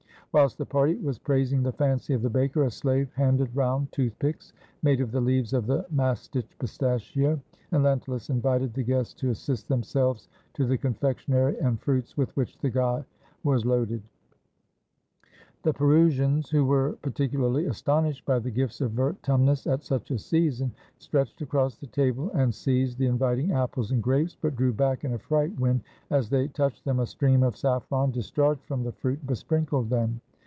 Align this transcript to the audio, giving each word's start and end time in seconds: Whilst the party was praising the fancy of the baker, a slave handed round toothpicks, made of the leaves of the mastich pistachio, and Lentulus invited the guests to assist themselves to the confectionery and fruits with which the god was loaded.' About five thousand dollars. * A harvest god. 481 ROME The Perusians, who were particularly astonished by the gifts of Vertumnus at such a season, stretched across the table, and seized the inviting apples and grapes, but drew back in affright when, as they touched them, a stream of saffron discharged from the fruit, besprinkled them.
Whilst 0.33 0.57
the 0.57 0.65
party 0.65 0.95
was 0.95 1.19
praising 1.19 1.61
the 1.61 1.73
fancy 1.73 2.13
of 2.13 2.21
the 2.21 2.29
baker, 2.29 2.63
a 2.63 2.71
slave 2.71 3.11
handed 3.15 3.53
round 3.53 3.91
toothpicks, 3.91 4.53
made 4.81 5.01
of 5.01 5.11
the 5.11 5.19
leaves 5.19 5.51
of 5.51 5.67
the 5.67 5.85
mastich 5.93 6.47
pistachio, 6.57 7.37
and 7.73 7.83
Lentulus 7.83 8.29
invited 8.29 8.73
the 8.73 8.83
guests 8.83 9.13
to 9.15 9.31
assist 9.31 9.67
themselves 9.67 10.29
to 10.53 10.65
the 10.65 10.77
confectionery 10.77 11.59
and 11.59 11.81
fruits 11.81 12.15
with 12.15 12.33
which 12.37 12.57
the 12.59 12.69
god 12.69 13.03
was 13.43 13.65
loaded.' 13.65 14.01
About 15.63 15.75
five 15.75 15.75
thousand 15.75 15.89
dollars. 15.89 15.99
* 15.99 15.99
A 16.01 16.01
harvest 16.01 16.15
god. 16.17 16.25
481 16.25 16.33
ROME 16.41 16.41
The 16.41 16.49
Perusians, 16.49 16.49
who 16.49 16.65
were 16.65 16.93
particularly 17.03 17.65
astonished 17.67 18.25
by 18.25 18.39
the 18.39 18.49
gifts 18.49 18.81
of 18.81 18.91
Vertumnus 18.93 19.67
at 19.67 19.83
such 19.83 20.09
a 20.09 20.17
season, 20.17 20.71
stretched 20.97 21.41
across 21.43 21.75
the 21.77 21.85
table, 21.85 22.31
and 22.31 22.51
seized 22.55 22.97
the 22.97 23.05
inviting 23.05 23.51
apples 23.51 23.91
and 23.91 24.01
grapes, 24.01 24.35
but 24.41 24.55
drew 24.55 24.73
back 24.73 25.03
in 25.05 25.13
affright 25.13 25.53
when, 25.59 25.83
as 26.09 26.31
they 26.31 26.47
touched 26.47 26.83
them, 26.83 26.99
a 26.99 27.05
stream 27.05 27.43
of 27.43 27.55
saffron 27.55 28.09
discharged 28.09 28.63
from 28.63 28.81
the 28.81 28.91
fruit, 28.93 29.23
besprinkled 29.27 29.91
them. 29.91 30.19